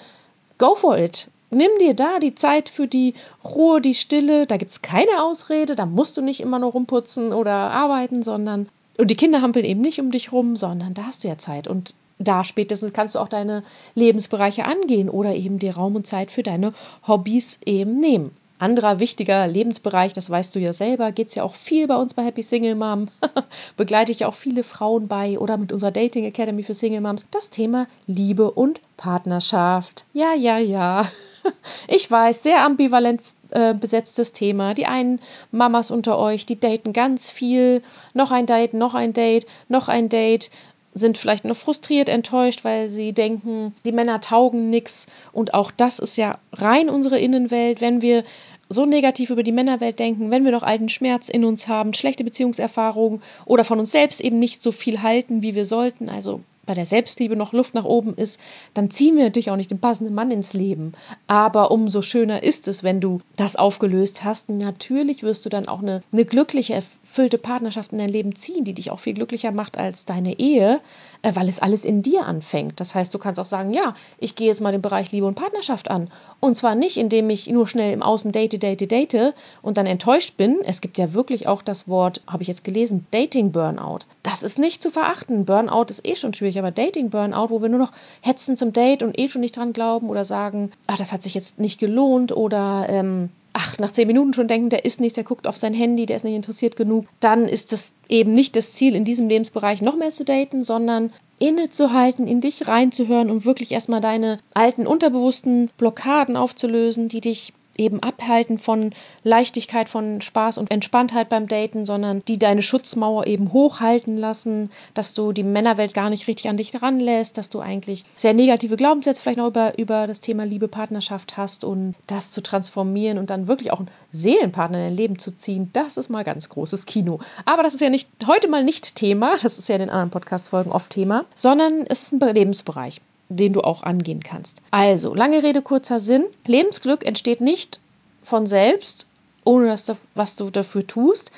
[0.58, 1.28] go for it.
[1.50, 4.46] Nimm dir da die Zeit für die Ruhe, die Stille.
[4.46, 5.76] Da gibt es keine Ausrede.
[5.76, 8.68] Da musst du nicht immer nur rumputzen oder arbeiten, sondern.
[8.98, 11.68] Und die Kinder hampeln eben nicht um dich rum, sondern da hast du ja Zeit.
[11.68, 13.62] Und da spätestens kannst du auch deine
[13.94, 16.72] Lebensbereiche angehen oder eben dir Raum und Zeit für deine
[17.06, 18.32] Hobbys eben nehmen.
[18.60, 22.14] Anderer wichtiger Lebensbereich, das weißt du ja selber, geht es ja auch viel bei uns
[22.14, 23.06] bei Happy Single Mom.
[23.76, 27.28] Begleite ich auch viele Frauen bei oder mit unserer Dating Academy für Single Moms.
[27.30, 30.06] Das Thema Liebe und Partnerschaft.
[30.12, 31.08] Ja, ja, ja.
[31.86, 34.74] Ich weiß, sehr ambivalent äh, besetztes Thema.
[34.74, 37.82] Die einen Mamas unter euch, die daten ganz viel.
[38.12, 40.50] Noch ein Date, noch ein Date, noch ein Date
[40.94, 45.06] sind vielleicht noch frustriert, enttäuscht, weil sie denken, die Männer taugen nichts.
[45.32, 47.80] Und auch das ist ja rein unsere Innenwelt.
[47.80, 48.24] Wenn wir
[48.68, 52.24] so negativ über die Männerwelt denken, wenn wir noch alten Schmerz in uns haben, schlechte
[52.24, 56.74] Beziehungserfahrungen oder von uns selbst eben nicht so viel halten, wie wir sollten, also bei
[56.74, 58.38] der Selbstliebe noch Luft nach oben ist,
[58.74, 60.92] dann ziehen wir natürlich auch nicht den passenden Mann ins Leben.
[61.26, 64.50] Aber umso schöner ist es, wenn du das aufgelöst hast.
[64.50, 68.74] Natürlich wirst du dann auch eine, eine glückliche, erfüllte Partnerschaft in dein Leben ziehen, die
[68.74, 70.80] dich auch viel glücklicher macht als deine Ehe,
[71.22, 72.80] äh, weil es alles in dir anfängt.
[72.80, 75.36] Das heißt, du kannst auch sagen, ja, ich gehe jetzt mal den Bereich Liebe und
[75.36, 76.10] Partnerschaft an.
[76.38, 80.36] Und zwar nicht, indem ich nur schnell im Außen date, date, date und dann enttäuscht
[80.36, 80.58] bin.
[80.66, 84.00] Es gibt ja wirklich auch das Wort, habe ich jetzt gelesen, Dating Burnout.
[84.30, 85.46] Das ist nicht zu verachten.
[85.46, 89.18] Burnout ist eh schon schwierig aber Dating-Burnout, wo wir nur noch hetzen zum Date und
[89.18, 92.86] eh schon nicht dran glauben oder sagen, ach, das hat sich jetzt nicht gelohnt oder
[92.90, 96.04] ähm, ach, nach zehn Minuten schon denken, der ist nichts, der guckt auf sein Handy,
[96.04, 99.80] der ist nicht interessiert genug, dann ist das eben nicht das Ziel, in diesem Lebensbereich
[99.80, 105.70] noch mehr zu daten, sondern innezuhalten, in dich reinzuhören und wirklich erstmal deine alten unterbewussten
[105.78, 112.22] Blockaden aufzulösen, die dich eben abhalten von Leichtigkeit, von Spaß und Entspanntheit beim Daten, sondern
[112.26, 116.82] die deine Schutzmauer eben hochhalten lassen, dass du die Männerwelt gar nicht richtig an dich
[116.82, 121.36] ranlässt, dass du eigentlich sehr negative Glaubenssätze vielleicht noch über, über das Thema Liebe, Partnerschaft
[121.36, 125.34] hast und das zu transformieren und dann wirklich auch einen Seelenpartner in dein Leben zu
[125.34, 127.20] ziehen, das ist mal ganz großes Kino.
[127.44, 130.10] Aber das ist ja nicht heute mal nicht Thema, das ist ja in den anderen
[130.10, 134.58] Podcast-Folgen oft Thema, sondern es ist ein Lebensbereich den du auch angehen kannst.
[134.70, 136.24] Also, lange Rede, kurzer Sinn.
[136.46, 137.80] Lebensglück entsteht nicht
[138.22, 139.06] von selbst,
[139.44, 141.32] ohne dass du, was du dafür tust.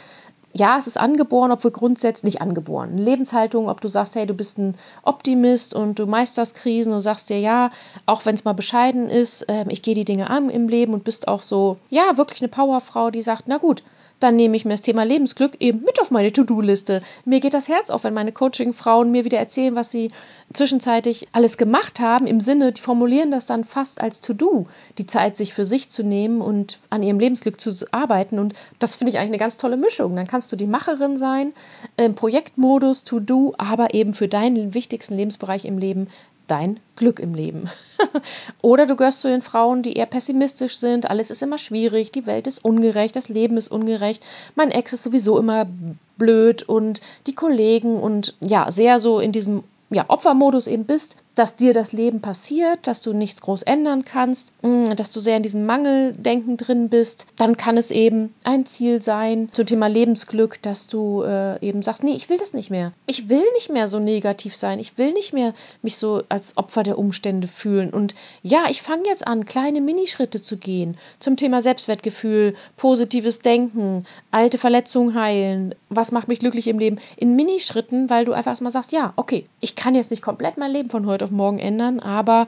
[0.53, 2.98] Ja, es ist angeboren, obwohl grundsätzlich nicht angeboren.
[2.98, 4.74] Lebenshaltung, ob du sagst, hey, du bist ein
[5.05, 7.70] Optimist und du meisterst Krisen und sagst dir, ja,
[8.07, 11.05] auch wenn es mal bescheiden ist, äh, ich gehe die Dinge an im Leben und
[11.05, 13.85] bist auch so, ja, wirklich eine Powerfrau, die sagt, na gut,
[14.20, 17.02] dann nehme ich mir das Thema Lebensglück eben mit auf meine To-Do-Liste.
[17.24, 20.11] Mir geht das Herz auf, wenn meine Coaching-Frauen mir wieder erzählen, was sie
[20.52, 24.66] zwischenzeitlich alles gemacht haben, im Sinne, die formulieren das dann fast als To-Do,
[24.98, 28.38] die Zeit sich für sich zu nehmen und an ihrem Lebensglück zu arbeiten.
[28.38, 30.14] Und das finde ich eigentlich eine ganz tolle Mischung.
[30.16, 31.52] Dann kannst du die Macherin sein,
[31.96, 36.09] im Projektmodus, To-Do, aber eben für deinen wichtigsten Lebensbereich im Leben
[36.51, 37.71] dein Glück im Leben.
[38.63, 42.27] Oder du gehörst zu den Frauen, die eher pessimistisch sind, alles ist immer schwierig, die
[42.27, 45.67] Welt ist ungerecht, das Leben ist ungerecht, mein Ex ist sowieso immer
[46.17, 51.57] blöd und die Kollegen und ja, sehr so in diesem ja, Opfermodus eben bist, dass
[51.57, 55.43] dir das Leben passiert, dass du nichts groß ändern kannst, mm, dass du sehr in
[55.43, 60.87] diesem Mangeldenken drin bist, dann kann es eben ein Ziel sein zum Thema Lebensglück, dass
[60.87, 62.93] du äh, eben sagst, nee, ich will das nicht mehr.
[63.07, 64.79] Ich will nicht mehr so negativ sein.
[64.79, 67.90] Ich will nicht mehr mich so als Opfer der Umstände fühlen.
[67.90, 74.05] Und ja, ich fange jetzt an, kleine Minischritte zu gehen zum Thema Selbstwertgefühl, positives Denken,
[74.31, 75.75] alte Verletzungen heilen.
[75.88, 76.99] Was macht mich glücklich im Leben?
[77.16, 80.73] In Minischritten, weil du einfach erstmal sagst, ja, okay, ich kann jetzt nicht komplett mein
[80.73, 82.46] Leben von heute auf morgen ändern, aber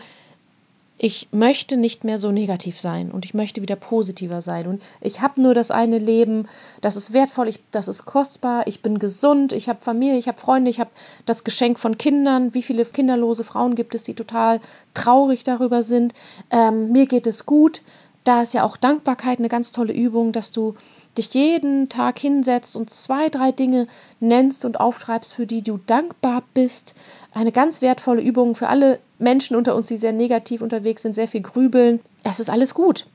[0.99, 4.69] ich möchte nicht mehr so negativ sein und ich möchte wieder positiver sein.
[4.69, 6.47] Und ich habe nur das eine Leben,
[6.81, 10.39] das ist wertvoll, ich, das ist kostbar, ich bin gesund, ich habe Familie, ich habe
[10.39, 10.91] Freunde, ich habe
[11.27, 12.55] das Geschenk von Kindern.
[12.55, 14.61] Wie viele kinderlose Frauen gibt es, die total
[14.95, 16.15] traurig darüber sind?
[16.51, 17.83] Ähm, mir geht es gut.
[18.25, 20.77] Da ist ja auch Dankbarkeit eine ganz tolle Übung, dass du
[21.19, 23.89] dich jeden Tag hinsetzt und zwei, drei Dinge
[24.21, 26.95] nennst und aufschreibst, für die du dankbar bist.
[27.35, 31.29] Eine ganz wertvolle Übung für alle Menschen unter uns, die sehr negativ unterwegs sind, sehr
[31.29, 32.01] viel grübeln.
[32.25, 33.07] Es ist alles gut.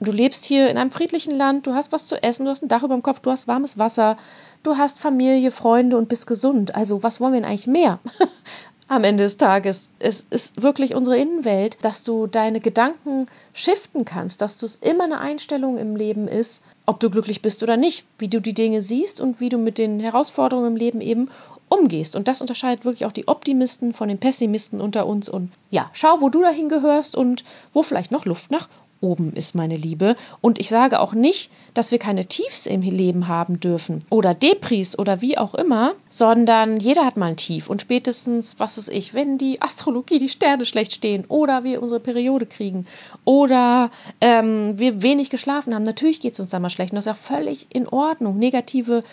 [0.00, 2.68] Du lebst hier in einem friedlichen Land, du hast was zu essen, du hast ein
[2.68, 4.16] Dach über dem Kopf, du hast warmes Wasser,
[4.62, 6.74] du hast Familie, Freunde und bist gesund.
[6.74, 8.00] Also was wollen wir denn eigentlich mehr?
[8.86, 9.88] am Ende des Tages.
[9.98, 15.04] Es ist wirklich unsere Innenwelt, dass du deine Gedanken shiften kannst, dass du es immer
[15.04, 18.82] eine Einstellung im Leben ist, ob du glücklich bist oder nicht, wie du die Dinge
[18.82, 21.30] siehst und wie du mit den Herausforderungen im Leben eben
[21.78, 22.16] umgehst.
[22.16, 25.28] Und das unterscheidet wirklich auch die Optimisten von den Pessimisten unter uns.
[25.28, 28.68] Und ja, schau, wo du dahin gehörst und wo vielleicht noch Luft nach
[29.04, 30.16] oben ist, meine Liebe.
[30.40, 34.98] Und ich sage auch nicht, dass wir keine Tiefs im Leben haben dürfen oder Depris
[34.98, 37.68] oder wie auch immer, sondern jeder hat mal ein Tief.
[37.68, 42.00] Und spätestens, was ist ich, wenn die Astrologie, die Sterne schlecht stehen oder wir unsere
[42.00, 42.86] Periode kriegen
[43.24, 46.92] oder ähm, wir wenig geschlafen haben, natürlich geht es uns da mal schlecht.
[46.92, 48.38] Und das ist ja völlig in Ordnung.
[48.38, 49.04] Negative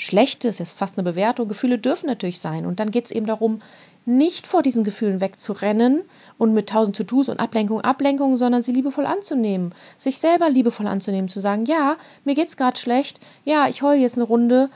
[0.00, 2.64] schlechte, ist jetzt fast eine Bewertung, Gefühle dürfen natürlich sein.
[2.64, 3.60] Und dann geht es eben darum,
[4.06, 6.02] nicht vor diesen Gefühlen wegzurennen
[6.38, 11.28] und mit tausend To-Dos und Ablenkung, Ablenkung, sondern sie liebevoll anzunehmen, sich selber liebevoll anzunehmen,
[11.28, 14.70] zu sagen, ja, mir geht's gerade schlecht, ja, ich heule jetzt eine Runde,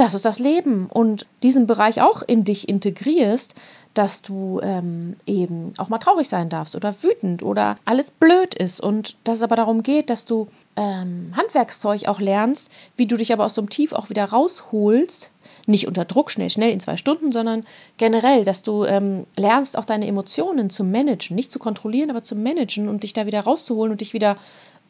[0.00, 0.86] das ist das Leben.
[0.86, 3.54] Und diesen Bereich auch in dich integrierst,
[3.92, 8.80] dass du ähm, eben auch mal traurig sein darfst oder wütend oder alles blöd ist.
[8.80, 13.30] Und dass es aber darum geht, dass du ähm, Handwerkszeug auch lernst, wie du dich
[13.32, 15.32] aber aus so einem Tief auch wieder rausholst,
[15.66, 17.66] nicht unter Druck, schnell, schnell in zwei Stunden, sondern
[17.98, 22.36] generell, dass du ähm, lernst, auch deine Emotionen zu managen, nicht zu kontrollieren, aber zu
[22.36, 24.38] managen und dich da wieder rauszuholen und dich wieder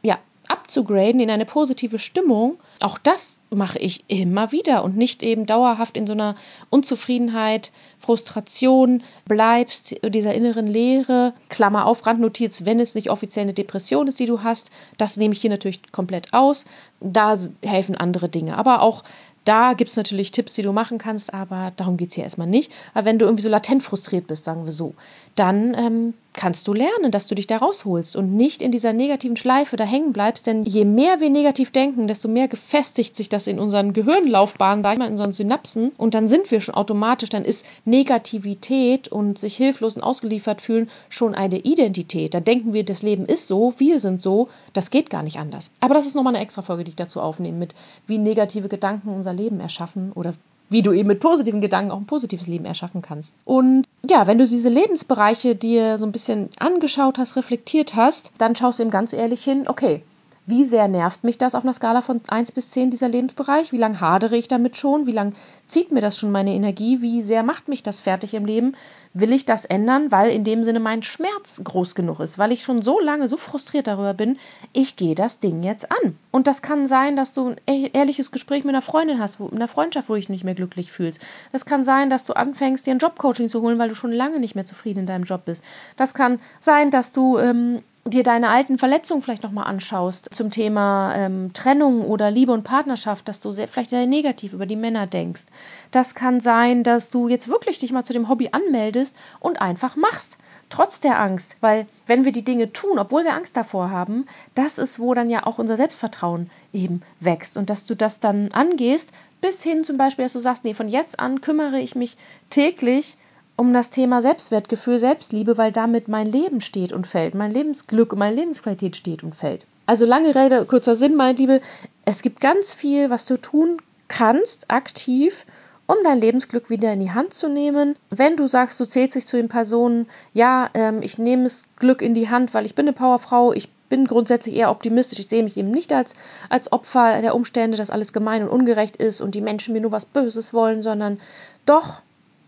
[0.02, 2.58] ja, abzugraden in eine positive Stimmung.
[2.80, 6.36] Auch das mache ich immer wieder und nicht eben dauerhaft in so einer
[6.70, 14.06] Unzufriedenheit, Frustration bleibst, dieser inneren Leere, Klammer auf, Randnotiz, wenn es nicht offiziell eine Depression
[14.06, 16.64] ist, die du hast, das nehme ich hier natürlich komplett aus.
[17.00, 18.56] Da helfen andere Dinge.
[18.56, 19.04] Aber auch
[19.44, 22.46] da gibt es natürlich Tipps, die du machen kannst, aber darum geht es hier erstmal
[22.46, 22.72] nicht.
[22.94, 24.94] Aber wenn du irgendwie so latent frustriert bist, sagen wir so,
[25.34, 29.36] dann ähm, kannst du lernen, dass du dich da rausholst und nicht in dieser negativen
[29.36, 30.46] Schleife da hängen bleibst.
[30.46, 34.94] Denn je mehr wir negativ denken, desto mehr gefestigt sich das in unseren Gehirnlaufbahnen, sag
[34.94, 35.92] ich mal, in unseren Synapsen.
[35.98, 40.88] Und dann sind wir schon automatisch, dann ist Negativität und sich hilflos und ausgeliefert fühlen
[41.10, 42.32] schon eine Identität.
[42.32, 45.72] Dann denken wir, das Leben ist so, wir sind so, das geht gar nicht anders.
[45.80, 47.74] Aber das ist nochmal eine extra Folge, die ich dazu aufnehme, mit
[48.06, 50.32] wie negative Gedanken unser Leben erschaffen oder
[50.70, 53.34] wie du eben mit positiven Gedanken auch ein positives Leben erschaffen kannst.
[53.44, 58.56] Und ja, wenn du diese Lebensbereiche dir so ein bisschen angeschaut hast, reflektiert hast, dann
[58.56, 60.02] schaust du eben ganz ehrlich hin, okay,
[60.50, 63.72] wie sehr nervt mich das auf einer Skala von 1 bis 10, dieser Lebensbereich?
[63.72, 65.06] Wie lange hadere ich damit schon?
[65.06, 65.32] Wie lange
[65.66, 67.00] zieht mir das schon meine Energie?
[67.00, 68.74] Wie sehr macht mich das fertig im Leben?
[69.14, 72.62] Will ich das ändern, weil in dem Sinne mein Schmerz groß genug ist, weil ich
[72.62, 74.38] schon so lange so frustriert darüber bin,
[74.72, 76.16] ich gehe das Ding jetzt an.
[76.30, 79.52] Und das kann sein, dass du ein e-, ehrliches Gespräch mit einer Freundin hast, in
[79.52, 81.24] einer Freundschaft, wo du dich nicht mehr glücklich fühlst.
[81.52, 84.40] Das kann sein, dass du anfängst, dir ein Jobcoaching zu holen, weil du schon lange
[84.40, 85.64] nicht mehr zufrieden in deinem Job bist.
[85.96, 91.14] Das kann sein, dass du ähm, dir deine alten Verletzungen vielleicht nochmal anschaust zum Thema
[91.14, 95.06] ähm, Trennung oder Liebe und Partnerschaft, dass du sehr, vielleicht sehr negativ über die Männer
[95.06, 95.44] denkst.
[95.90, 99.96] Das kann sein, dass du jetzt wirklich dich mal zu dem Hobby anmeldest und einfach
[99.96, 100.38] machst,
[100.70, 101.58] trotz der Angst.
[101.60, 105.28] Weil wenn wir die Dinge tun, obwohl wir Angst davor haben, das ist, wo dann
[105.28, 107.58] ja auch unser Selbstvertrauen eben wächst.
[107.58, 110.88] Und dass du das dann angehst, bis hin zum Beispiel, dass du sagst, nee, von
[110.88, 112.16] jetzt an kümmere ich mich
[112.48, 113.18] täglich
[113.60, 118.34] um das Thema Selbstwertgefühl, Selbstliebe, weil damit mein Leben steht und fällt, mein Lebensglück meine
[118.34, 119.66] Lebensqualität steht und fällt.
[119.84, 121.60] Also lange Rede, kurzer Sinn, meine Liebe,
[122.06, 123.76] es gibt ganz viel, was du tun
[124.08, 125.44] kannst, aktiv,
[125.86, 127.96] um dein Lebensglück wieder in die Hand zu nehmen.
[128.08, 132.00] Wenn du sagst, du zählst dich zu den Personen, ja, ähm, ich nehme das Glück
[132.00, 135.18] in die Hand, weil ich bin eine Powerfrau, ich bin grundsätzlich eher optimistisch.
[135.18, 136.14] Ich sehe mich eben nicht als,
[136.48, 139.92] als Opfer der Umstände, dass alles gemein und ungerecht ist und die Menschen mir nur
[139.92, 141.20] was Böses wollen, sondern
[141.66, 142.00] doch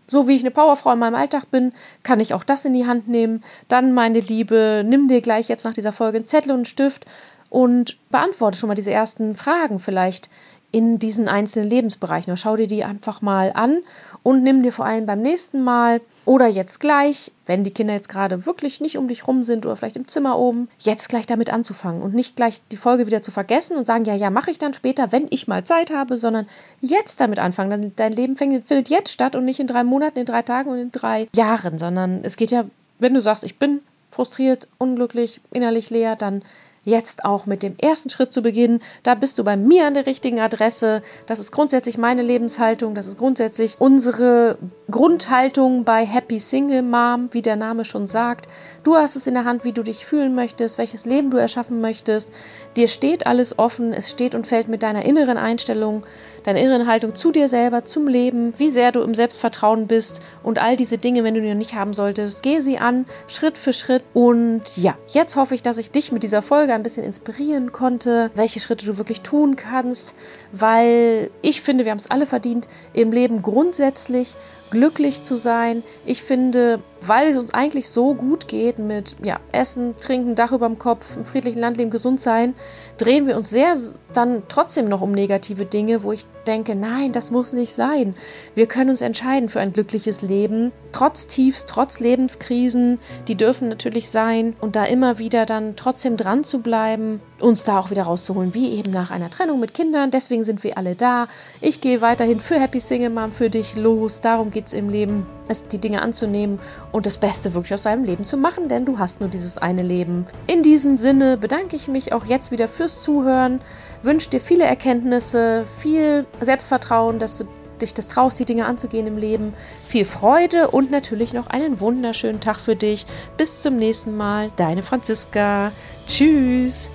[0.07, 2.85] so wie ich eine Powerfrau in meinem Alltag bin, kann ich auch das in die
[2.85, 3.43] Hand nehmen.
[3.67, 7.05] Dann, meine Liebe, nimm dir gleich jetzt nach dieser Folge einen Zettel und einen Stift
[7.49, 10.29] und beantworte schon mal diese ersten Fragen vielleicht
[10.73, 12.31] in diesen einzelnen Lebensbereichen.
[12.31, 13.83] Oder schau dir die einfach mal an
[14.23, 18.09] und nimm dir vor allem beim nächsten Mal oder jetzt gleich, wenn die Kinder jetzt
[18.09, 21.53] gerade wirklich nicht um dich rum sind oder vielleicht im Zimmer oben, jetzt gleich damit
[21.53, 24.57] anzufangen und nicht gleich die Folge wieder zu vergessen und sagen, ja, ja, mache ich
[24.57, 26.47] dann später, wenn ich mal Zeit habe, sondern
[26.81, 27.93] jetzt damit anfangen.
[27.95, 30.91] Dein Leben findet jetzt statt und nicht in drei Monaten, in drei Tagen und in
[30.91, 32.65] drei Jahren, sondern es geht ja,
[32.97, 36.43] wenn du sagst, ich bin frustriert, unglücklich, innerlich leer, dann
[36.83, 38.81] jetzt auch mit dem ersten Schritt zu beginnen.
[39.03, 41.01] Da bist du bei mir an der richtigen Adresse.
[41.25, 42.93] Das ist grundsätzlich meine Lebenshaltung.
[42.93, 44.57] Das ist grundsätzlich unsere
[44.91, 48.47] Grundhaltung bei Happy Single Mom, wie der Name schon sagt.
[48.83, 51.79] Du hast es in der Hand, wie du dich fühlen möchtest, welches Leben du erschaffen
[51.79, 52.33] möchtest.
[52.75, 53.93] Dir steht alles offen.
[53.93, 56.03] Es steht und fällt mit deiner inneren Einstellung,
[56.43, 60.59] deiner inneren Haltung zu dir selber, zum Leben, wie sehr du im Selbstvertrauen bist und
[60.59, 62.43] all diese Dinge, wenn du die noch nicht haben solltest.
[62.43, 64.03] Geh sie an, Schritt für Schritt.
[64.13, 67.71] Und ja, jetzt hoffe ich, dass ich dich mit dieser Folge Folge ein bisschen inspirieren
[67.71, 70.15] konnte, welche Schritte du wirklich tun kannst,
[70.51, 74.35] weil ich finde, wir haben es alle verdient, im Leben grundsätzlich
[74.73, 75.83] glücklich zu sein.
[76.03, 80.67] Ich finde, weil es uns eigentlich so gut geht mit ja, Essen, Trinken, Dach über
[80.67, 82.55] dem Kopf, im friedlichen Landleben, gesund sein,
[82.97, 83.75] drehen wir uns sehr
[84.13, 88.15] dann trotzdem noch um negative Dinge, wo ich denke, nein, das muss nicht sein.
[88.53, 94.09] Wir können uns entscheiden für ein glückliches Leben, trotz Tiefs, trotz Lebenskrisen, die dürfen natürlich
[94.09, 98.53] sein und da immer wieder dann trotzdem dran zu bleiben, uns da auch wieder rauszuholen,
[98.53, 100.11] wie eben nach einer Trennung mit Kindern.
[100.11, 101.27] Deswegen sind wir alle da.
[101.59, 104.21] Ich gehe weiterhin für Happy Single Mom für dich los.
[104.21, 106.59] Darum geht es im Leben, es, die Dinge anzunehmen
[106.91, 109.83] und das Beste wirklich aus seinem Leben zu machen, denn du hast nur dieses eine
[109.83, 110.25] Leben.
[110.47, 113.59] In diesem Sinne bedanke ich mich auch jetzt wieder fürs Zuhören,
[114.01, 117.45] wünsche dir viele Erkenntnisse, viel Selbstvertrauen, dass du
[117.81, 119.53] dich das traust, die Dinge anzugehen im Leben.
[119.85, 123.05] Viel Freude und natürlich noch einen wunderschönen Tag für dich.
[123.37, 125.71] Bis zum nächsten Mal, deine Franziska.
[126.07, 126.89] Tschüss.